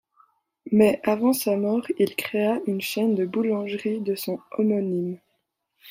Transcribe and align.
Mais 0.71 0.99
avant 1.03 1.31
sa 1.31 1.55
mort, 1.57 1.85
il 1.99 2.15
créa 2.15 2.57
une 2.65 2.81
chaîne 2.81 3.13
de 3.13 3.23
boulangeries 3.23 4.01
de 4.01 4.15
son 4.15 4.39
homonyme. 4.57 5.19